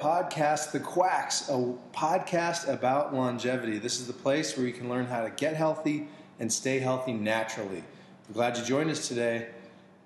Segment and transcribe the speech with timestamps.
[0.00, 3.78] podcast, The Quacks, a podcast about longevity.
[3.78, 6.08] This is the place where you can learn how to get healthy
[6.38, 7.84] and stay healthy naturally.
[8.26, 9.48] I'm glad you joined us today.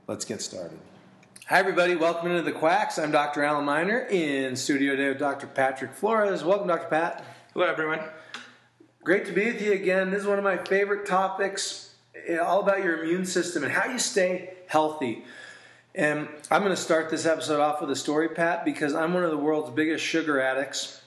[0.08, 0.80] Let's get started.
[1.46, 1.94] Hi, everybody.
[1.94, 2.98] Welcome into The Quacks.
[2.98, 3.44] I'm Dr.
[3.44, 5.46] Alan Miner in studio today with Dr.
[5.46, 6.42] Patrick Flores.
[6.42, 6.88] Welcome, Dr.
[6.88, 7.24] Pat.
[7.52, 8.00] Hello, everyone.
[9.04, 10.10] Great to be with you again.
[10.10, 11.94] This is one of my favorite topics,
[12.26, 15.24] eh, all about your immune system and how you stay healthy.
[15.94, 19.22] And I'm going to start this episode off with a story, Pat, because I'm one
[19.22, 21.00] of the world's biggest sugar addicts.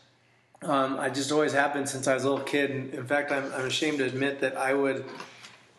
[0.62, 2.94] Um, I just always have been since I was a little kid.
[2.94, 5.04] In fact, I'm, I'm ashamed to admit that I would,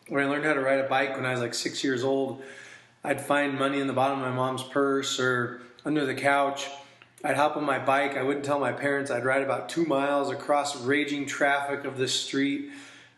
[0.09, 2.43] when I learned how to ride a bike when I was like six years old,
[3.03, 6.69] I'd find money in the bottom of my mom's purse or under the couch.
[7.25, 8.15] I'd hop on my bike.
[8.15, 9.11] I wouldn't tell my parents.
[9.11, 12.71] I'd ride about two miles across raging traffic of the street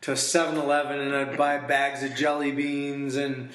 [0.03, 3.51] to 7 Eleven and I'd buy bags of jelly beans and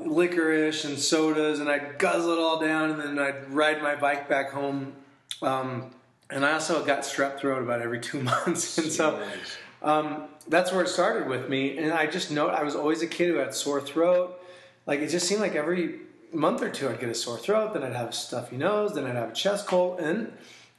[0.00, 4.28] licorice and sodas, and I'd guzzle it all down, and then I'd ride my bike
[4.28, 4.94] back home.
[5.42, 5.90] Um,
[6.28, 9.22] and I also got strep throat about every two months, and so
[9.82, 11.78] um, that's where it started with me.
[11.78, 14.36] And I just know I was always a kid who had sore throat.
[14.86, 16.00] Like it just seemed like every
[16.32, 19.06] month or two I'd get a sore throat, then I'd have a stuffy nose, then
[19.06, 20.32] I'd have a chest cold, and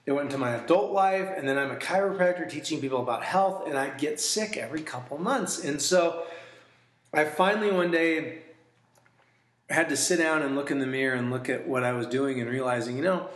[0.05, 1.29] it went into my adult life.
[1.35, 5.17] And then I'm a chiropractor teaching people about health, and I'd get sick every couple
[5.17, 5.63] months.
[5.63, 6.23] And so
[7.13, 8.41] I finally one day I
[9.71, 12.07] had to sit down and look in the mirror and look at what I was
[12.07, 13.29] doing and realizing, you know,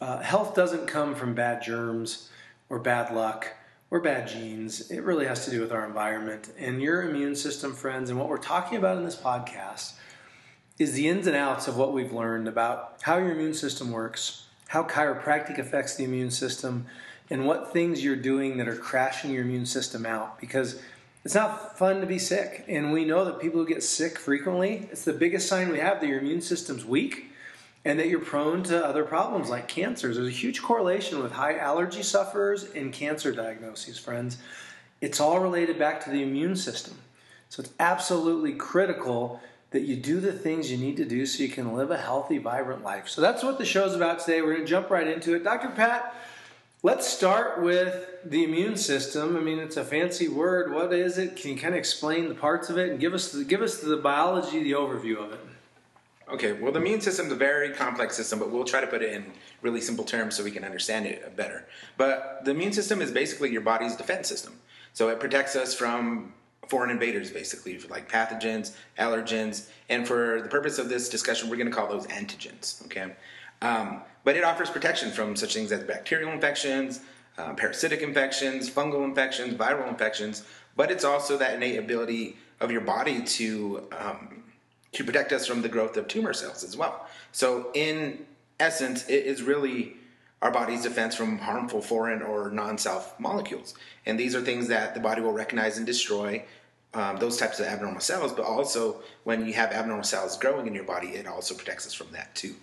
[0.00, 2.28] uh, health doesn't come from bad germs
[2.68, 3.52] or bad luck
[3.90, 4.90] or bad genes.
[4.90, 8.10] It really has to do with our environment and your immune system, friends.
[8.10, 9.94] And what we're talking about in this podcast
[10.78, 14.46] is the ins and outs of what we've learned about how your immune system works,
[14.68, 16.86] how chiropractic affects the immune system,
[17.30, 20.40] and what things you're doing that are crashing your immune system out.
[20.40, 20.80] Because
[21.24, 22.64] it's not fun to be sick.
[22.68, 26.00] And we know that people who get sick frequently, it's the biggest sign we have
[26.00, 27.30] that your immune system's weak
[27.84, 30.16] and that you're prone to other problems like cancers.
[30.16, 34.38] There's a huge correlation with high allergy sufferers and cancer diagnoses, friends.
[35.00, 36.98] It's all related back to the immune system.
[37.48, 39.40] So it's absolutely critical
[39.70, 42.38] that you do the things you need to do so you can live a healthy,
[42.38, 43.08] vibrant life.
[43.08, 44.40] So that's what the show's about today.
[44.40, 45.44] We're going to jump right into it.
[45.44, 45.70] Dr.
[45.70, 46.14] Pat,
[46.84, 49.38] Let's start with the immune system.
[49.38, 50.70] I mean, it's a fancy word.
[50.70, 51.34] What is it?
[51.34, 53.80] Can you kind of explain the parts of it and give us the, give us
[53.80, 55.40] the biology, the overview of it?
[56.28, 59.00] Okay, well, the immune system is a very complex system, but we'll try to put
[59.00, 59.24] it in
[59.62, 61.66] really simple terms so we can understand it better.
[61.96, 64.52] But the immune system is basically your body's defense system.
[64.92, 66.34] So it protects us from
[66.68, 71.70] foreign invaders, basically, like pathogens, allergens, and for the purpose of this discussion, we're going
[71.70, 72.84] to call those antigens.
[72.84, 73.14] Okay,
[73.62, 77.00] um, but it offers protection from such things as bacterial infections,
[77.38, 80.44] uh, parasitic infections, fungal infections, viral infections.
[80.76, 84.44] But it's also that innate ability of your body to um,
[84.92, 87.06] to protect us from the growth of tumor cells as well.
[87.32, 88.24] So, in
[88.60, 89.96] essence, it is really
[90.40, 93.74] our body's defense from harmful foreign or non-self molecules.
[94.06, 96.44] And these are things that the body will recognize and destroy
[96.92, 98.32] um, those types of abnormal cells.
[98.32, 101.94] But also, when you have abnormal cells growing in your body, it also protects us
[101.94, 102.54] from that too.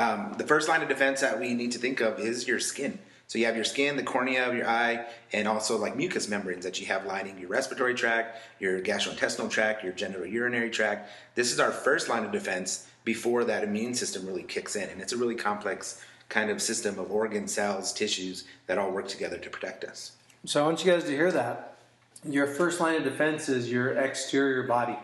[0.00, 2.98] Um, the first line of defense that we need to think of is your skin.
[3.26, 6.64] So you have your skin, the cornea of your eye, and also like mucous membranes
[6.64, 11.10] that you have lining your respiratory tract, your gastrointestinal tract, your genitourinary tract.
[11.34, 14.88] This is our first line of defense before that immune system really kicks in.
[14.88, 19.06] And it's a really complex kind of system of organ cells, tissues that all work
[19.06, 20.12] together to protect us.
[20.46, 21.76] So I want you guys to hear that.
[22.24, 24.96] Your first line of defense is your exterior body.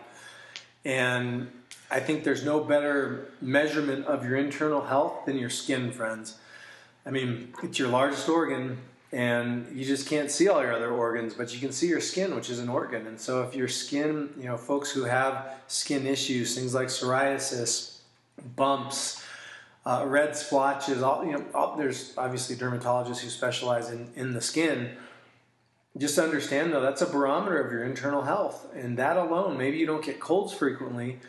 [0.83, 1.51] And
[1.89, 6.37] I think there's no better measurement of your internal health than your skin, friends.
[7.05, 8.77] I mean, it's your largest organ,
[9.13, 12.35] and you just can't see all your other organs, but you can see your skin,
[12.35, 13.07] which is an organ.
[13.07, 17.99] And so, if your skin, you know, folks who have skin issues, things like psoriasis,
[18.57, 19.23] bumps,
[19.85, 24.41] uh, red splotches, all, you know, all, there's obviously dermatologists who specialize in, in the
[24.41, 24.91] skin.
[25.97, 28.67] Just understand though, that's a barometer of your internal health.
[28.75, 31.19] And that alone, maybe you don't get colds frequently,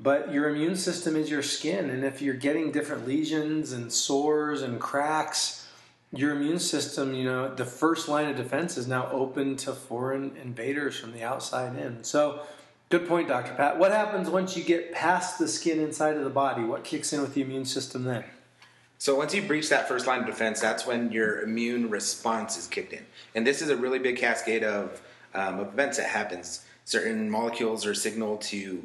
[0.00, 4.62] but your immune system is your skin, and if you're getting different lesions and sores
[4.62, 5.66] and cracks,
[6.12, 10.36] your immune system, you know, the first line of defense is now open to foreign
[10.42, 12.02] invaders from the outside in.
[12.04, 12.42] So,
[12.88, 13.54] good point, Dr.
[13.54, 13.78] Pat.
[13.78, 16.62] What happens once you get past the skin inside of the body?
[16.62, 18.24] What kicks in with the immune system then?
[19.00, 22.66] So once you breach that first line of defense, that's when your immune response is
[22.66, 23.04] kicked in,
[23.34, 25.00] and this is a really big cascade of,
[25.34, 26.64] um, events that happens.
[26.84, 28.84] Certain molecules are signaled to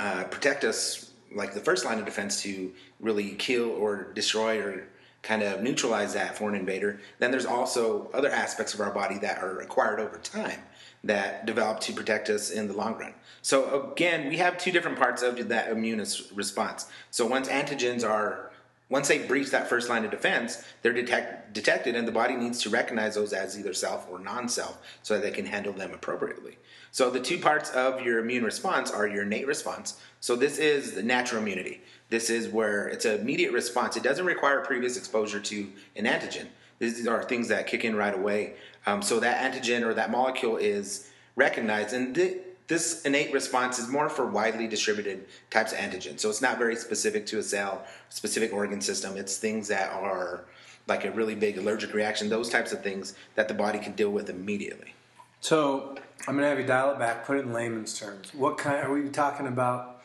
[0.00, 4.88] uh, protect us, like the first line of defense, to really kill or destroy or
[5.22, 6.98] kind of neutralize that foreign invader.
[7.18, 10.60] Then there's also other aspects of our body that are acquired over time
[11.04, 13.12] that develop to protect us in the long run.
[13.42, 16.04] So again, we have two different parts of that immune
[16.34, 16.86] response.
[17.10, 18.50] So once antigens are
[18.90, 22.60] Once they breach that first line of defense, they're detect, detected, and the body needs
[22.60, 25.94] to recognize those as either self or non self so that they can handle them
[25.94, 26.58] appropriately.
[26.92, 30.00] So, the two parts of your immune response are your innate response.
[30.20, 31.80] So, this is the natural immunity.
[32.08, 33.96] This is where it's an immediate response.
[33.96, 36.46] It doesn't require previous exposure to an antigen.
[36.80, 38.54] These are things that kick in right away.
[38.86, 41.92] Um, so, that antigen or that molecule is recognized.
[41.94, 42.38] And th-
[42.70, 46.20] this innate response is more for widely distributed types of antigens.
[46.20, 49.16] So it's not very specific to a cell, specific organ system.
[49.16, 50.44] It's things that are
[50.86, 54.10] like a really big allergic reaction, those types of things that the body can deal
[54.10, 54.94] with immediately.
[55.40, 55.96] So
[56.26, 58.32] I'm going to have you dial it back, put it in layman's terms.
[58.34, 60.02] What kind are we talking about?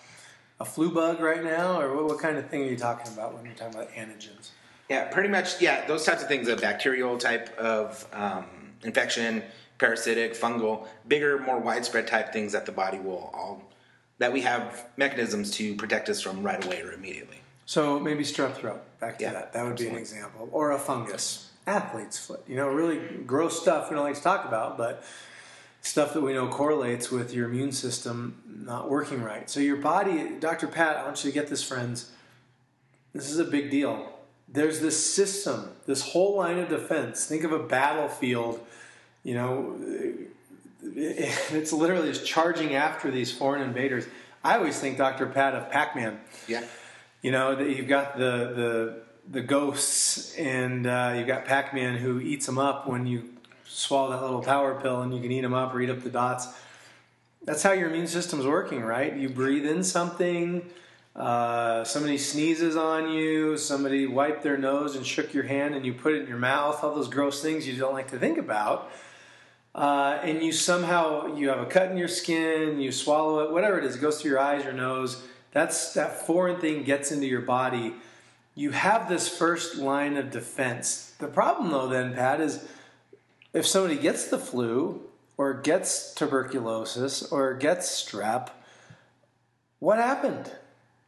[0.59, 3.35] A flu bug right now, or what, what kind of thing are you talking about
[3.35, 4.51] when you're talking about antigens?
[4.89, 5.61] Yeah, pretty much.
[5.61, 8.45] Yeah, those types of things, a bacterial type of um,
[8.83, 9.43] infection,
[9.77, 13.61] parasitic, fungal, bigger, more widespread type things that the body will all
[14.17, 17.37] that we have mechanisms to protect us from right away or immediately.
[17.65, 18.81] So maybe strep throat.
[18.99, 19.53] Back to Yeah, that.
[19.53, 22.43] That would be an example, or a fungus, athlete's foot.
[22.47, 25.03] You know, really gross stuff we don't like to talk about, but
[25.81, 29.49] stuff that we know correlates with your immune system not working right.
[29.49, 30.67] So your body, Dr.
[30.67, 32.11] Pat, I want you to get this, friends.
[33.13, 34.11] This is a big deal.
[34.47, 37.25] There's this system, this whole line of defense.
[37.25, 38.59] Think of a battlefield.
[39.23, 39.75] You know,
[40.83, 44.07] it's literally just charging after these foreign invaders.
[44.43, 45.25] I always think, Dr.
[45.27, 46.19] Pat, of Pac-Man.
[46.47, 46.63] Yeah.
[47.21, 52.19] You know, that you've got the the the ghosts, and uh, you've got Pac-Man who
[52.19, 53.29] eats them up when you
[53.65, 56.09] swallow that little power pill, and you can eat them up or eat up the
[56.09, 56.47] dots.
[57.43, 59.15] That's how your immune system's working, right?
[59.15, 60.67] You breathe in something,
[61.15, 65.93] uh, somebody sneezes on you, somebody wiped their nose and shook your hand, and you
[65.93, 66.83] put it in your mouth.
[66.83, 68.91] All those gross things you don't like to think about.
[69.73, 73.77] Uh, and you somehow you have a cut in your skin, you swallow it, whatever
[73.77, 75.21] it is, it goes through your eyes, your nose.
[75.51, 77.93] That's that foreign thing gets into your body.
[78.55, 81.13] You have this first line of defense.
[81.19, 82.65] The problem, though, then Pat, is
[83.53, 85.01] if somebody gets the flu
[85.37, 88.49] or gets tuberculosis or gets strep,
[89.79, 90.51] what happened?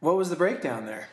[0.00, 1.08] What was the breakdown there?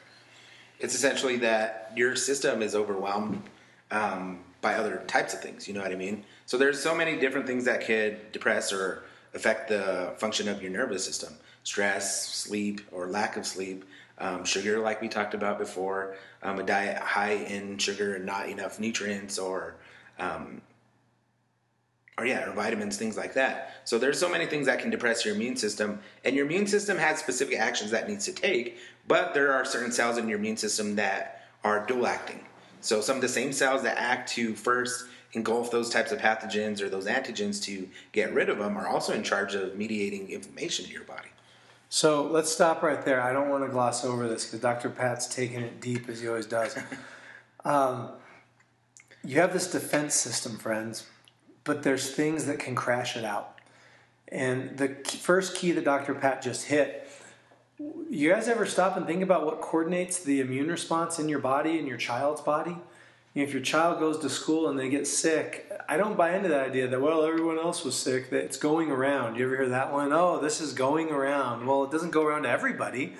[0.79, 3.41] It's essentially that your system is overwhelmed
[3.89, 5.69] um, by other types of things.
[5.69, 6.25] You know what I mean?
[6.45, 9.03] So there's so many different things that could depress or
[9.33, 11.33] affect the function of your nervous system:
[11.63, 13.85] stress, sleep, or lack of sleep.
[14.17, 18.47] Um, sugar, like we talked about before, um, a diet high in sugar and not
[18.47, 19.75] enough nutrients, or
[20.19, 20.61] um,
[22.17, 23.73] or yeah, or vitamins, things like that.
[23.83, 26.97] So there's so many things that can depress your immune system, and your immune system
[26.97, 28.77] has specific actions that needs to take.
[29.07, 32.45] But there are certain cells in your immune system that are dual acting.
[32.79, 36.81] So some of the same cells that act to first engulf those types of pathogens
[36.81, 40.85] or those antigens to get rid of them are also in charge of mediating inflammation
[40.85, 41.27] in your body.
[41.95, 43.21] So let's stop right there.
[43.21, 44.89] I don't want to gloss over this because Dr.
[44.89, 46.77] Pat's taking it deep as he always does.
[47.63, 48.09] um,
[49.23, 51.07] you have this defense system, friends,
[51.63, 53.61] but there's things that can crash it out.
[54.27, 56.13] And the key- first key that Dr.
[56.13, 57.09] Pat just hit,
[58.09, 61.79] you guys ever stop and think about what coordinates the immune response in your body
[61.79, 62.75] and your child's body?
[63.35, 66.69] If your child goes to school and they get sick, I don't buy into that
[66.69, 69.35] idea that, well, everyone else was sick, that it's going around.
[69.35, 70.11] You ever hear that one?
[70.13, 71.65] Oh, this is going around.
[71.65, 73.15] Well, it doesn't go around to everybody.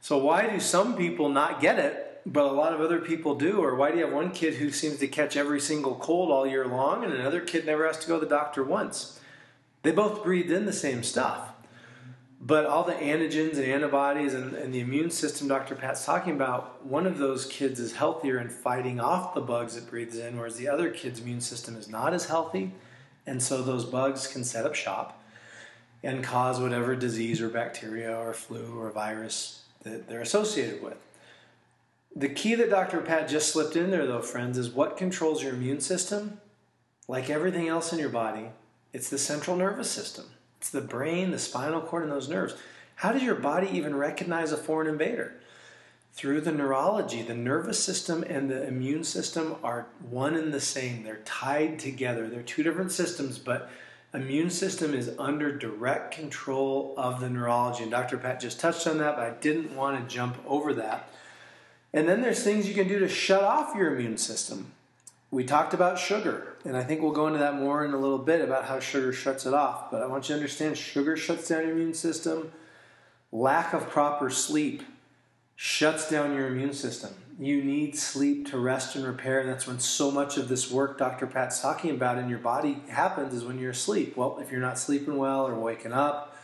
[0.00, 3.64] So why do some people not get it, but a lot of other people do?
[3.64, 6.46] Or why do you have one kid who seems to catch every single cold all
[6.46, 9.18] year long and another kid never has to go to the doctor once?
[9.82, 11.50] They both breathed in the same stuff.
[12.40, 15.74] But all the antigens and antibodies and, and the immune system Dr.
[15.74, 19.88] Pat's talking about, one of those kids is healthier and fighting off the bugs it
[19.88, 22.72] breathes in, whereas the other kid's immune system is not as healthy.
[23.26, 25.22] And so those bugs can set up shop
[26.02, 30.98] and cause whatever disease or bacteria or flu or virus that they're associated with.
[32.14, 33.00] The key that Dr.
[33.00, 36.40] Pat just slipped in there, though, friends, is what controls your immune system?
[37.08, 38.50] Like everything else in your body,
[38.92, 40.26] it's the central nervous system.
[40.58, 42.54] It's the brain, the spinal cord, and those nerves.
[42.96, 45.34] How does your body even recognize a foreign invader?
[46.14, 47.22] Through the neurology.
[47.22, 51.02] The nervous system and the immune system are one and the same.
[51.02, 52.26] They're tied together.
[52.28, 53.68] They're two different systems, but
[54.14, 57.82] immune system is under direct control of the neurology.
[57.82, 58.16] And Dr.
[58.16, 61.10] Pat just touched on that, but I didn't want to jump over that.
[61.92, 64.72] And then there's things you can do to shut off your immune system.
[65.30, 68.18] We talked about sugar, and I think we'll go into that more in a little
[68.18, 69.90] bit about how sugar shuts it off.
[69.90, 72.52] But I want you to understand sugar shuts down your immune system.
[73.32, 74.84] Lack of proper sleep
[75.56, 77.14] shuts down your immune system.
[77.38, 80.96] You need sleep to rest and repair, and that's when so much of this work
[80.96, 81.26] Dr.
[81.26, 84.16] Pat's talking about in your body happens is when you're asleep.
[84.16, 86.36] Well, if you're not sleeping well or waking up,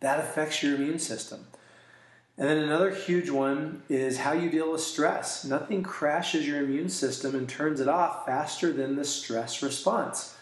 [0.00, 1.46] that affects your immune system.
[2.36, 5.44] And then another huge one is how you deal with stress.
[5.44, 10.36] Nothing crashes your immune system and turns it off faster than the stress response.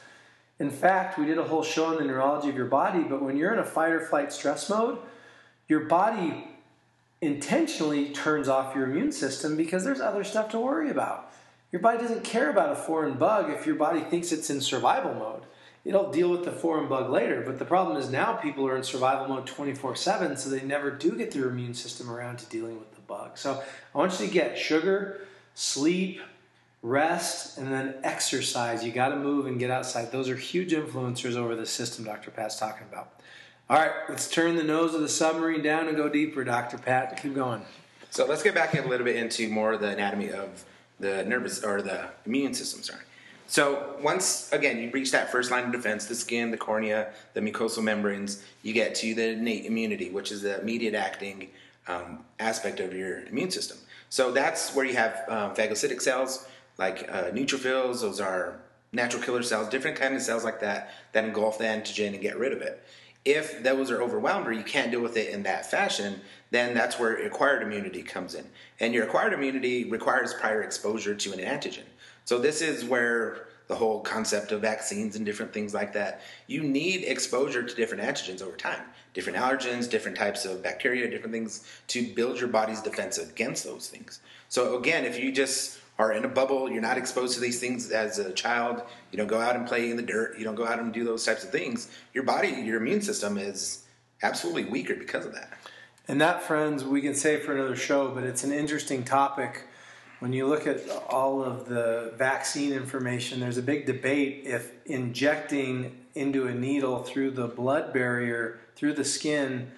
[0.58, 3.36] In fact, we did a whole show on the neurology of your body, but when
[3.36, 4.98] you're in a fight or flight stress mode,
[5.68, 6.48] your body
[7.20, 11.30] intentionally turns off your immune system because there's other stuff to worry about.
[11.72, 15.14] Your body doesn't care about a foreign bug if your body thinks it's in survival
[15.14, 15.42] mode.
[15.84, 18.84] It'll deal with the foreign bug later, but the problem is now people are in
[18.84, 22.78] survival mode 24 7, so they never do get their immune system around to dealing
[22.78, 23.36] with the bug.
[23.36, 23.62] So
[23.94, 26.20] I want you to get sugar, sleep,
[26.82, 28.84] rest, and then exercise.
[28.84, 30.12] You got to move and get outside.
[30.12, 32.30] Those are huge influencers over the system Dr.
[32.30, 33.20] Pat's talking about.
[33.68, 36.78] All right, let's turn the nose of the submarine down and go deeper, Dr.
[36.78, 37.20] Pat.
[37.20, 37.62] Keep going.
[38.10, 40.64] So let's get back a little bit into more of the anatomy of
[41.00, 42.82] the nervous or the immune system.
[42.82, 43.00] Sorry.
[43.52, 47.42] So once again you reach that first line of defense, the skin, the cornea, the
[47.42, 51.50] mucosal membranes, you get to the innate immunity, which is the immediate acting
[51.86, 53.76] um, aspect of your immune system.
[54.08, 58.00] So that's where you have um, phagocytic cells like uh, neutrophils.
[58.00, 58.58] Those are
[58.90, 62.38] natural killer cells, different kind of cells like that that engulf the antigen and get
[62.38, 62.82] rid of it.
[63.26, 66.98] If those are overwhelmed or you can't deal with it in that fashion, then that's
[66.98, 68.46] where acquired immunity comes in.
[68.80, 71.84] And your acquired immunity requires prior exposure to an antigen.
[72.24, 76.20] So this is where the whole concept of vaccines and different things like that.
[76.46, 78.82] You need exposure to different antigens over time,
[79.14, 83.88] different allergens, different types of bacteria, different things to build your body's defense against those
[83.88, 84.20] things.
[84.48, 87.90] So again, if you just are in a bubble, you're not exposed to these things
[87.90, 90.66] as a child, you don't go out and play in the dirt, you don't go
[90.66, 93.84] out and do those types of things, your body, your immune system is
[94.22, 95.52] absolutely weaker because of that.
[96.08, 99.66] And that, friends, we can say for another show, but it's an interesting topic
[100.22, 105.96] when you look at all of the vaccine information, there's a big debate if injecting
[106.14, 109.72] into a needle through the blood barrier, through the skin,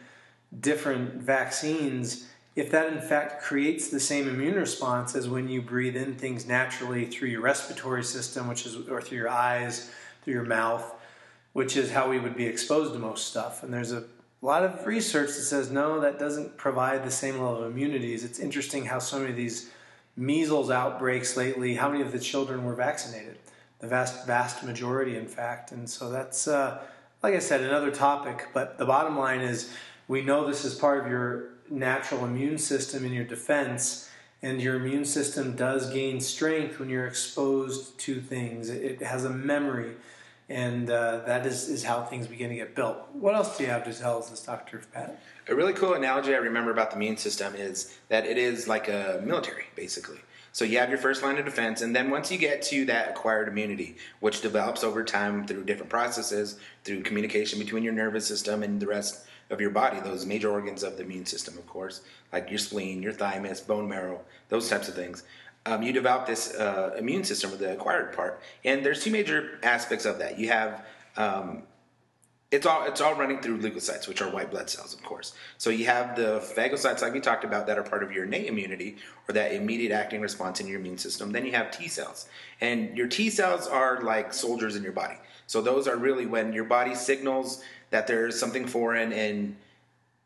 [0.61, 5.97] different vaccines, if that in fact creates the same immune response as when you breathe
[5.97, 9.91] in things naturally through your respiratory system, which is, or through your eyes,
[10.23, 10.85] through your mouth,
[11.55, 13.63] which is how we would be exposed to most stuff.
[13.63, 14.05] And there's a
[14.43, 18.25] lot of research that says no, that doesn't provide the same level of immunities.
[18.25, 19.71] It's interesting how so many of these
[20.17, 23.39] measles outbreaks lately, how many of the children were vaccinated?
[23.81, 25.73] The vast, vast majority, in fact.
[25.73, 26.83] And so that's, uh,
[27.23, 28.49] like I said, another topic.
[28.55, 29.73] But the bottom line is
[30.09, 34.09] we know this is part of your natural immune system and your defense.
[34.43, 38.69] And your immune system does gain strength when you're exposed to things.
[38.69, 39.95] It has a memory,
[40.49, 42.99] and uh, that is, is how things begin to get built.
[43.13, 44.83] What else do you have to tell us, Dr.
[44.93, 45.19] Pat?
[45.49, 48.89] A really cool analogy I remember about the immune system is that it is like
[48.89, 50.19] a military, basically.
[50.53, 53.11] So you have your first line of defense, and then once you get to that
[53.11, 58.63] acquired immunity, which develops over time through different processes, through communication between your nervous system
[58.63, 62.03] and the rest of your body, those major organs of the immune system, of course,
[62.33, 65.25] like your spleen, your thymus, bone marrow, those types of things.
[65.67, 69.59] Um, you develop this uh, immune system, or the acquired part, and there's two major
[69.63, 70.39] aspects of that.
[70.39, 70.85] You have
[71.17, 71.63] um,
[72.51, 75.35] it's all it's all running through leukocytes, which are white blood cells, of course.
[75.59, 78.47] So you have the phagocytes, like we talked about, that are part of your innate
[78.47, 78.97] immunity
[79.29, 81.33] or that immediate acting response in your immune system.
[81.33, 82.29] Then you have T cells,
[82.61, 85.17] and your T cells are like soldiers in your body.
[85.47, 89.57] So those are really when your body signals that there's something foreign and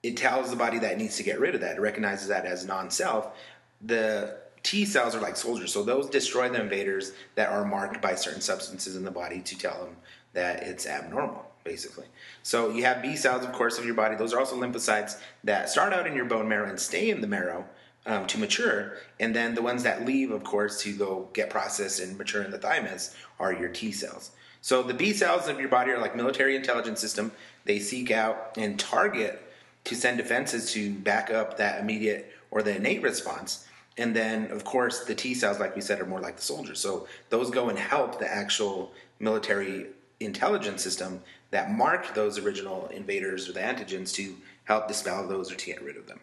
[0.03, 1.77] it tells the body that it needs to get rid of that.
[1.77, 3.37] It recognizes that as non-self.
[3.85, 8.15] The T cells are like soldiers, so those destroy the invaders that are marked by
[8.15, 9.97] certain substances in the body to tell them
[10.33, 12.07] that it's abnormal basically.
[12.43, 14.17] So you have B cells, of course, of your body.
[14.17, 17.27] Those are also lymphocytes that start out in your bone marrow and stay in the
[17.27, 17.67] marrow
[18.07, 18.95] um, to mature.
[19.21, 22.51] And then the ones that leave, of course, to go get processed and mature in
[22.51, 24.31] the thymus are your T cells.
[24.63, 27.33] So the B cells of your body are like military intelligence system.
[27.65, 29.43] They seek out and target
[29.85, 33.67] to send defenses to back up that immediate or the innate response.
[33.99, 36.81] And then, of course, the T cells, like we said, are more like the soldiers.
[36.81, 39.89] So those go and help the actual military
[40.21, 45.57] intelligence system that marked those original invaders or the antigens to help dispel those or
[45.57, 46.21] to get rid of them.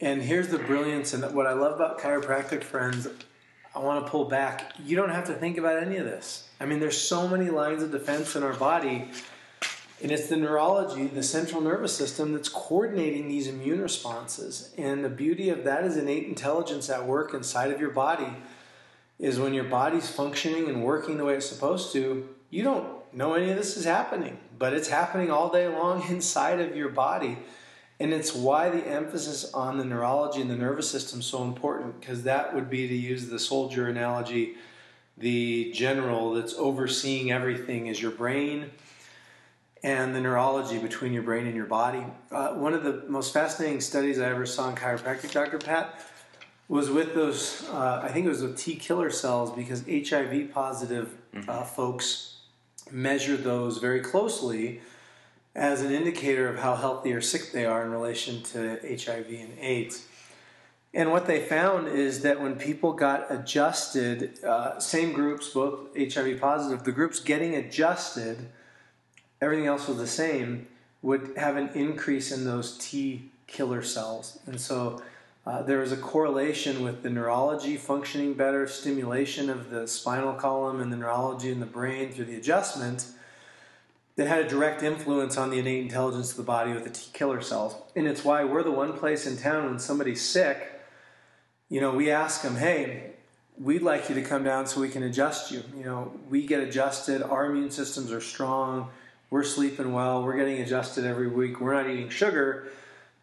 [0.00, 3.06] And here's the brilliance, and what I love about chiropractic friends,
[3.74, 4.72] I want to pull back.
[4.84, 6.48] You don't have to think about any of this.
[6.60, 9.08] I mean, there's so many lines of defense in our body,
[10.02, 14.74] and it's the neurology, the central nervous system, that's coordinating these immune responses.
[14.76, 18.36] And the beauty of that is innate intelligence at work inside of your body.
[19.18, 23.34] Is when your body's functioning and working the way it's supposed to, you don't know
[23.34, 27.38] any of this is happening, but it's happening all day long inside of your body.
[28.00, 32.00] And it's why the emphasis on the neurology and the nervous system is so important,
[32.00, 34.56] because that would be to use the soldier analogy,
[35.16, 38.72] the general that's overseeing everything is your brain.
[39.84, 42.02] And the neurology between your brain and your body.
[42.32, 45.58] Uh, one of the most fascinating studies I ever saw in chiropractic, Dr.
[45.58, 46.00] Pat,
[46.68, 51.14] was with those, uh, I think it was with T killer cells because HIV positive
[51.34, 51.50] mm-hmm.
[51.50, 52.38] uh, folks
[52.90, 54.80] measure those very closely
[55.54, 59.58] as an indicator of how healthy or sick they are in relation to HIV and
[59.60, 60.06] AIDS.
[60.94, 66.40] And what they found is that when people got adjusted, uh, same groups, both HIV
[66.40, 68.46] positive, the groups getting adjusted,
[69.44, 70.66] everything else was the same,
[71.02, 74.38] would have an increase in those T killer cells.
[74.46, 75.02] And so
[75.46, 80.80] uh, there was a correlation with the neurology functioning better, stimulation of the spinal column
[80.80, 83.06] and the neurology in the brain through the adjustment
[84.16, 87.10] that had a direct influence on the innate intelligence of the body with the T
[87.12, 87.76] killer cells.
[87.94, 90.74] And it's why we're the one place in town when somebody's sick
[91.68, 93.10] you know, we ask them, hey,
[93.58, 95.62] we'd like you to come down so we can adjust you.
[95.76, 98.90] You know, we get adjusted, our immune systems are strong,
[99.34, 102.68] we're sleeping well, we're getting adjusted every week, we're not eating sugar,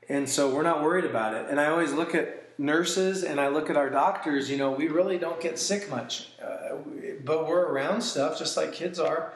[0.09, 1.45] and so we're not worried about it.
[1.49, 4.89] And I always look at nurses and I look at our doctors, you know, we
[4.89, 6.75] really don't get sick much, uh,
[7.23, 9.31] but we're around stuff just like kids are.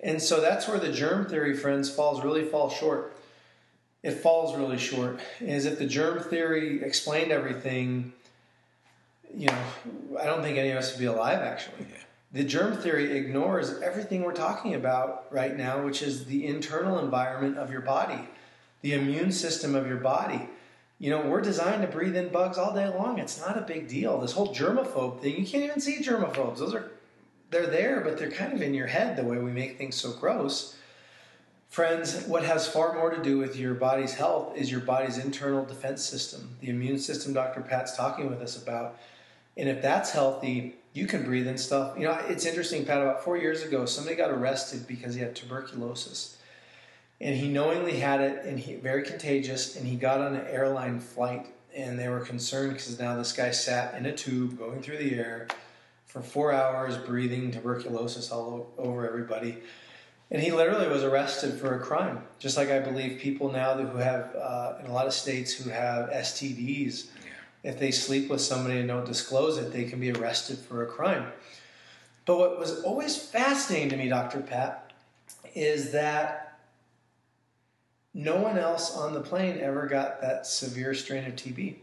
[0.00, 3.16] And so that's where the germ theory, friends, falls really falls short.
[4.02, 5.20] It falls really short.
[5.40, 8.12] Is if the germ theory explained everything,
[9.32, 9.62] you know,
[10.20, 11.86] I don't think any of us would be alive actually.
[11.88, 12.07] Yeah.
[12.30, 17.56] The germ theory ignores everything we're talking about right now, which is the internal environment
[17.56, 18.28] of your body,
[18.82, 20.48] the immune system of your body.
[20.98, 23.18] You know, we're designed to breathe in bugs all day long.
[23.18, 24.20] It's not a big deal.
[24.20, 26.58] This whole germaphobe thing, you can't even see germaphobes.
[26.58, 26.90] Those are
[27.50, 30.12] they're there, but they're kind of in your head the way we make things so
[30.12, 30.76] gross.
[31.70, 35.64] Friends, what has far more to do with your body's health is your body's internal
[35.64, 37.62] defense system, the immune system Dr.
[37.62, 38.98] Pat's talking with us about.
[39.56, 41.98] And if that's healthy, you can breathe in stuff.
[41.98, 43.02] You know, it's interesting, Pat.
[43.02, 46.38] About four years ago, somebody got arrested because he had tuberculosis,
[47.20, 49.76] and he knowingly had it, and he very contagious.
[49.76, 53.50] And he got on an airline flight, and they were concerned because now this guy
[53.50, 55.48] sat in a tube going through the air
[56.06, 59.58] for four hours, breathing tuberculosis all over everybody.
[60.30, 63.96] And he literally was arrested for a crime, just like I believe people now who
[63.96, 67.08] have, uh, in a lot of states, who have STDs
[67.62, 70.86] if they sleep with somebody and don't disclose it, they can be arrested for a
[70.86, 71.26] crime.
[72.24, 74.40] But what was always fascinating to me, Dr.
[74.40, 74.92] Pat,
[75.54, 76.60] is that
[78.14, 81.76] no one else on the plane ever got that severe strain of TB.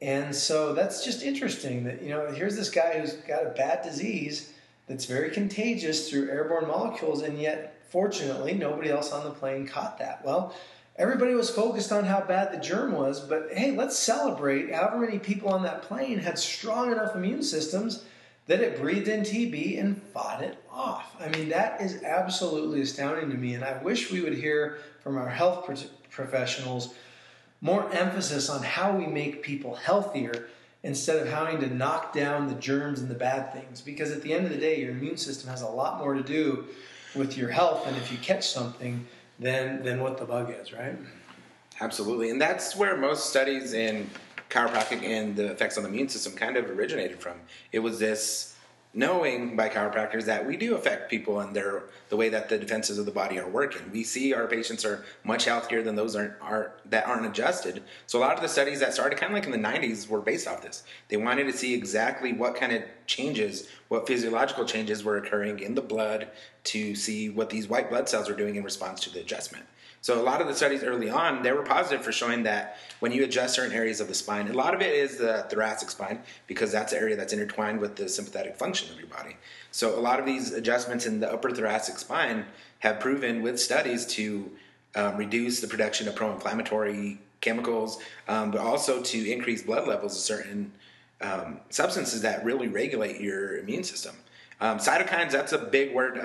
[0.00, 3.82] And so that's just interesting that, you know, here's this guy who's got a bad
[3.82, 4.52] disease
[4.88, 9.98] that's very contagious through airborne molecules, and yet, fortunately, nobody else on the plane caught
[9.98, 10.24] that.
[10.24, 10.54] Well,
[11.02, 15.18] everybody was focused on how bad the germ was, but hey, let's celebrate however many
[15.18, 18.04] people on that plane had strong enough immune systems
[18.46, 21.16] that it breathed in TB and fought it off.
[21.20, 25.16] I mean, that is absolutely astounding to me, and I wish we would hear from
[25.16, 25.68] our health
[26.08, 26.94] professionals
[27.60, 30.50] more emphasis on how we make people healthier
[30.84, 33.80] instead of having to knock down the germs and the bad things.
[33.80, 36.22] Because at the end of the day, your immune system has a lot more to
[36.22, 36.66] do
[37.16, 39.04] with your health, and if you catch something,
[39.38, 40.96] than than what the bug is, right?
[41.80, 44.08] Absolutely, and that's where most studies in
[44.50, 47.36] chiropractic and the effects on the immune system kind of originated from.
[47.72, 48.51] It was this
[48.94, 52.98] knowing by chiropractors that we do affect people and their the way that the defenses
[52.98, 53.90] of the body are working.
[53.90, 57.82] We see our patients are much healthier than those aren't, are that aren't adjusted.
[58.06, 60.20] So a lot of the studies that started kind of like in the 90s were
[60.20, 60.84] based off this.
[61.08, 65.74] They wanted to see exactly what kind of changes, what physiological changes were occurring in
[65.74, 66.28] the blood
[66.64, 69.64] to see what these white blood cells are doing in response to the adjustment.
[70.02, 73.12] So a lot of the studies early on, they were positive for showing that when
[73.12, 76.20] you adjust certain areas of the spine, a lot of it is the thoracic spine
[76.48, 79.36] because that's the area that's intertwined with the sympathetic function of your body.
[79.70, 82.46] So a lot of these adjustments in the upper thoracic spine
[82.80, 84.50] have proven with studies to
[84.96, 90.20] um, reduce the production of pro-inflammatory chemicals, um, but also to increase blood levels of
[90.20, 90.72] certain
[91.20, 94.16] um, substances that really regulate your immune system.
[94.60, 96.18] Um, cytokines, that's a big word.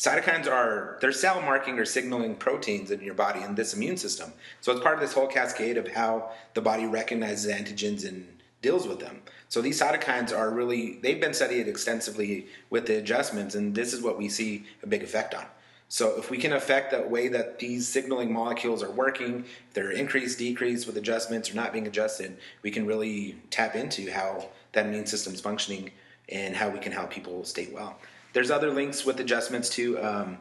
[0.00, 4.32] Cytokines are they're cell marking or signaling proteins in your body in this immune system.
[4.62, 8.26] So it's part of this whole cascade of how the body recognizes antigens and
[8.62, 9.20] deals with them.
[9.50, 14.00] So these cytokines are really they've been studied extensively with the adjustments, and this is
[14.00, 15.44] what we see a big effect on.
[15.90, 20.38] So if we can affect the way that these signaling molecules are working, they're increased,
[20.38, 25.04] decreased with adjustments or not being adjusted, we can really tap into how that immune
[25.04, 25.90] system is functioning
[26.30, 27.98] and how we can help people stay well.
[28.32, 30.38] There's other links with adjustments to um,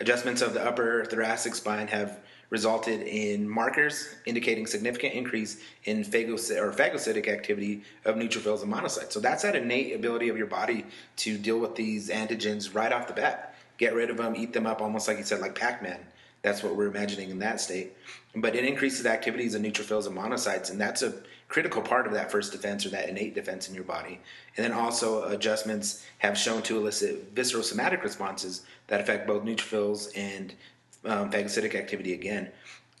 [0.00, 6.60] adjustments of the upper thoracic spine have resulted in markers indicating significant increase in phagocy-
[6.60, 9.12] or phagocytic activity of neutrophils and monocytes.
[9.12, 10.84] So that's that innate ability of your body
[11.16, 13.54] to deal with these antigens right off the bat.
[13.78, 15.98] Get rid of them, eat them up, almost like you said, like Pac-Man.
[16.42, 17.96] That's what we're imagining in that state.
[18.34, 21.14] But it increases activities of neutrophils and monocytes, and that's a
[21.52, 24.18] critical part of that first defense or that innate defense in your body.
[24.56, 30.10] And then also adjustments have shown to elicit visceral somatic responses that affect both neutrophils
[30.16, 30.54] and
[31.04, 32.50] um, phagocytic activity again.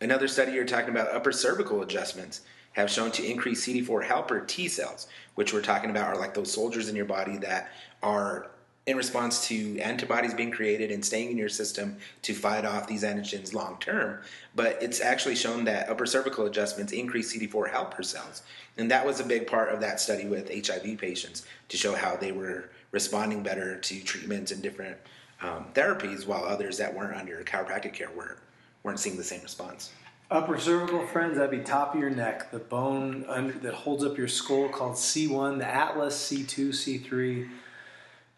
[0.02, 4.68] Another study you're talking about upper cervical adjustments have shown to increase CD4 helper T
[4.68, 8.50] cells, which we're talking about are like those soldiers in your body that are
[8.86, 13.04] in response to antibodies being created and staying in your system to fight off these
[13.04, 14.20] antigens long term.
[14.56, 18.42] But it's actually shown that upper cervical adjustments increase CD4 helper cells.
[18.76, 22.16] And that was a big part of that study with HIV patients to show how
[22.16, 24.96] they were responding better to treatments and different
[25.40, 28.38] um, therapies, while others that weren't under chiropractic care were,
[28.82, 29.90] weren't seeing the same response.
[30.30, 34.16] Upper cervical, friends, that'd be top of your neck, the bone under, that holds up
[34.16, 37.48] your skull called C1, the atlas, C2, C3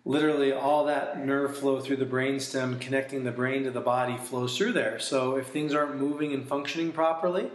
[0.05, 4.57] literally all that nerve flow through the brainstem connecting the brain to the body flows
[4.57, 4.99] through there.
[4.99, 7.51] So if things aren't moving and functioning properly,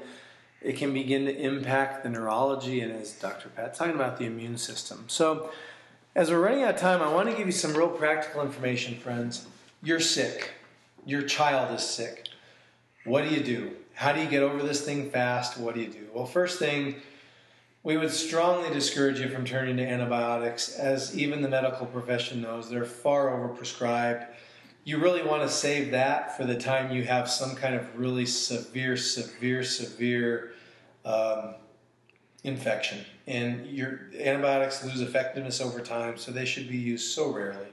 [0.61, 3.49] it can begin to impact the neurology and as Dr.
[3.49, 5.05] Pat's talking about the immune system.
[5.07, 5.51] So
[6.15, 8.95] as we're running out of time, I want to give you some real practical information,
[8.95, 9.45] friends.
[9.83, 10.51] You're sick.
[11.05, 12.27] Your child is sick.
[13.05, 13.71] What do you do?
[13.93, 15.57] How do you get over this thing fast?
[15.57, 16.07] What do you do?
[16.13, 16.95] Well, first thing,
[17.83, 22.69] we would strongly discourage you from turning to antibiotics, as even the medical profession knows
[22.69, 24.27] they're far overprescribed.
[24.83, 28.25] You really want to save that for the time you have some kind of really
[28.25, 30.51] severe, severe, severe
[31.05, 31.55] um,
[32.43, 33.05] infection.
[33.27, 37.67] And your antibiotics lose effectiveness over time, so they should be used so rarely.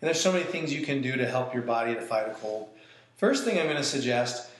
[0.00, 2.34] And there's so many things you can do to help your body to fight a
[2.34, 2.68] cold.
[3.16, 4.50] First thing I'm going to suggest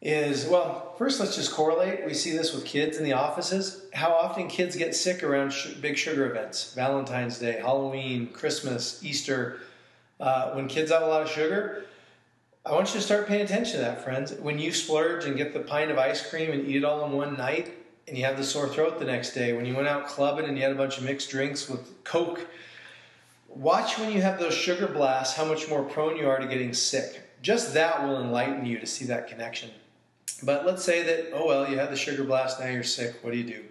[0.00, 2.06] is well, first let's just correlate.
[2.06, 3.86] We see this with kids in the offices.
[3.92, 9.60] How often kids get sick around sh- big sugar events, Valentine's Day, Halloween, Christmas, Easter.
[10.20, 11.84] Uh, when kids have a lot of sugar,
[12.64, 14.32] I want you to start paying attention to that, friends.
[14.34, 17.12] When you splurge and get the pint of ice cream and eat it all in
[17.12, 17.72] one night,
[18.06, 20.56] and you have the sore throat the next day, when you went out clubbing and
[20.56, 22.46] you had a bunch of mixed drinks with Coke,
[23.48, 26.72] watch when you have those sugar blasts how much more prone you are to getting
[26.72, 27.22] sick.
[27.42, 29.70] Just that will enlighten you to see that connection.
[30.42, 33.16] But let's say that, oh well, you had the sugar blast, now you're sick.
[33.22, 33.64] What do you do?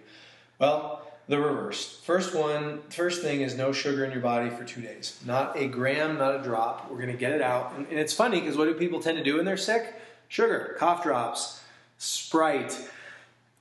[0.58, 2.00] Well, the reverse.
[2.04, 5.20] First one, first thing is no sugar in your body for two days.
[5.26, 6.90] Not a gram, not a drop.
[6.90, 7.74] We're to get it out.
[7.76, 9.94] And, and it's funny because what do people tend to do when they're sick?
[10.28, 11.62] Sugar, cough drops,
[11.98, 12.78] Sprite,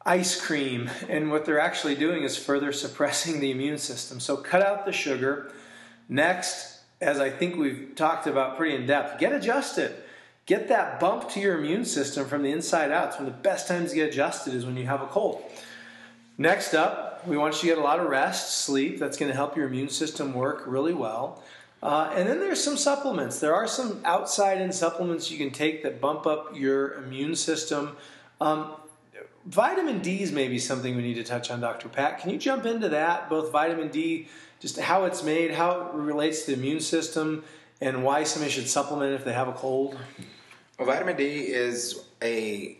[0.06, 0.90] ice cream.
[1.10, 4.20] And what they're actually doing is further suppressing the immune system.
[4.20, 5.52] So cut out the sugar.
[6.08, 9.96] Next, as I think we've talked about pretty in depth, get adjusted
[10.48, 13.10] Get that bump to your immune system from the inside out.
[13.10, 15.44] It's one of the best times to get adjusted is when you have a cold.
[16.38, 18.98] Next up, we want you to get a lot of rest, sleep.
[18.98, 21.44] That's going to help your immune system work really well.
[21.84, 23.40] Uh, and then there's some supplements.
[23.40, 27.98] There are some outside in supplements you can take that bump up your immune system.
[28.40, 28.72] Um,
[29.46, 31.90] vitamin D is maybe something we need to touch on, Dr.
[31.90, 32.20] Pat.
[32.20, 33.30] Can you jump into that?
[33.30, 34.30] Both vitamin D,
[34.62, 37.44] just how it's made, how it relates to the immune system,
[37.82, 39.98] and why somebody should supplement if they have a cold?
[40.78, 42.78] Well, vitamin D is a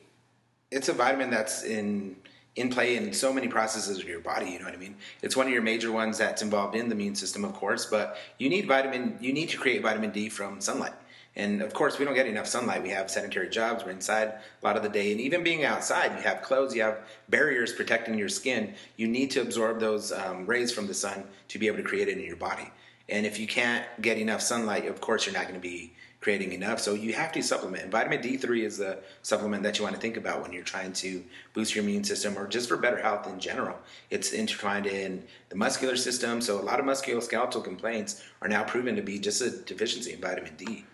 [0.70, 2.16] it's a vitamin that's in
[2.56, 4.52] in play in so many processes of your body.
[4.52, 4.96] You know what I mean?
[5.24, 7.88] It's one of your major ones that's involved in the immune system, of course.
[7.88, 9.18] But you need vitamin.
[9.20, 10.94] You need to create vitamin D from sunlight.
[11.36, 12.84] And of course, we don't get enough sunlight.
[12.84, 13.84] We have sedentary jobs.
[13.84, 15.12] We're inside a lot of the day.
[15.12, 18.74] And even being outside, you have clothes, you have barriers protecting your skin.
[18.96, 22.08] You need to absorb those um, rays from the sun to be able to create
[22.08, 22.72] it in your body.
[23.10, 26.52] And if you can't get enough sunlight, of course, you're not going to be creating
[26.52, 26.80] enough.
[26.80, 27.84] So you have to supplement.
[27.84, 30.94] And vitamin D3 is the supplement that you want to think about when you're trying
[30.94, 33.78] to boost your immune system or just for better health in general.
[34.10, 36.42] It's intertwined in the muscular system.
[36.42, 40.22] So a lot of musculoskeletal complaints are now proven to be just a deficiency in
[40.22, 40.86] vitamin D.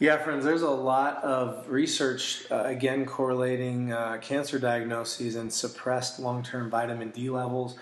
[0.00, 6.20] Yeah, friends, there's a lot of research, uh, again, correlating uh, cancer diagnoses and suppressed
[6.20, 7.76] long term vitamin D levels.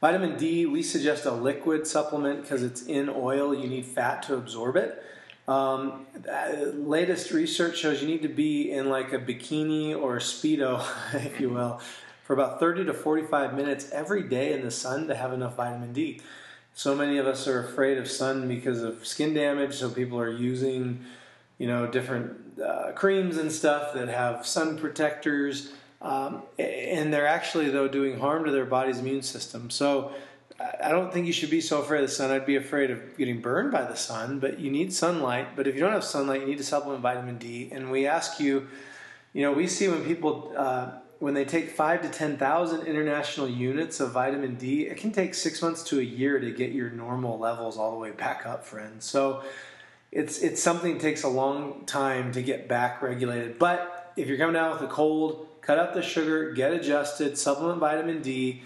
[0.00, 3.54] Vitamin D, we suggest a liquid supplement because it's in oil.
[3.54, 5.00] You need fat to absorb it.
[5.46, 6.06] Um,
[6.74, 11.38] latest research shows you need to be in like a bikini or a speedo, if
[11.40, 11.80] you will,
[12.22, 15.92] for about 30 to 45 minutes every day in the sun to have enough vitamin
[15.92, 16.20] D.
[16.72, 20.30] So many of us are afraid of sun because of skin damage, so people are
[20.30, 21.04] using,
[21.58, 27.70] you know, different uh, creams and stuff that have sun protectors, um, and they're actually
[27.70, 29.70] though doing harm to their body's immune system.
[29.70, 30.12] So
[30.60, 32.30] I don't think you should be so afraid of the sun.
[32.30, 35.56] I'd be afraid of getting burned by the sun, but you need sunlight.
[35.56, 37.70] But if you don't have sunlight, you need to supplement vitamin D.
[37.72, 38.68] And we ask you,
[39.32, 43.98] you know, we see when people, uh, when they take five to 10,000 international units
[43.98, 47.36] of vitamin D, it can take six months to a year to get your normal
[47.36, 49.04] levels all the way back up, friends.
[49.04, 49.42] So
[50.12, 53.58] it's it's something that takes a long time to get back regulated.
[53.58, 57.80] But if you're coming down with a cold, cut out the sugar, get adjusted, supplement
[57.80, 58.62] vitamin D,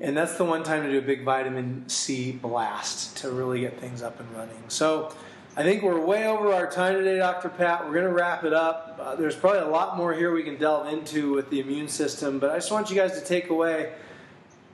[0.00, 3.78] and that's the one time to do a big vitamin C blast to really get
[3.78, 4.62] things up and running.
[4.68, 5.14] So
[5.56, 7.48] I think we're way over our time today, Dr.
[7.48, 7.84] Pat.
[7.84, 8.98] We're going to wrap it up.
[9.00, 12.38] Uh, there's probably a lot more here we can delve into with the immune system,
[12.38, 13.92] but I just want you guys to take away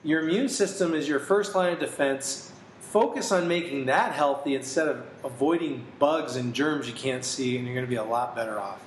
[0.03, 2.53] your immune system is your first line of defense.
[2.81, 7.67] Focus on making that healthy instead of avoiding bugs and germs you can't see, and
[7.67, 8.81] you're going to be a lot better off.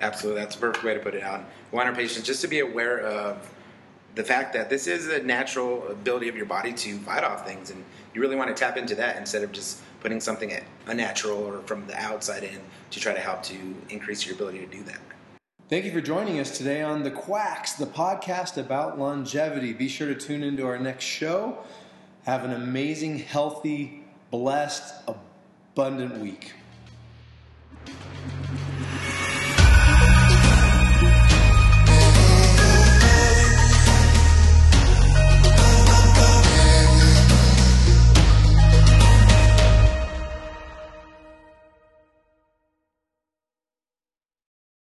[0.00, 1.44] Absolutely, that's a perfect way to put it out.
[1.70, 3.48] We want our patients just to be aware of
[4.16, 7.70] the fact that this is a natural ability of your body to fight off things,
[7.70, 11.60] and you really want to tap into that instead of just putting something unnatural or
[11.60, 12.58] from the outside in
[12.90, 14.98] to try to help to increase your ability to do that.
[15.68, 19.72] Thank you for joining us today on The Quacks, the podcast about longevity.
[19.72, 21.58] Be sure to tune into our next show.
[22.24, 26.54] Have an amazing, healthy, blessed, abundant week.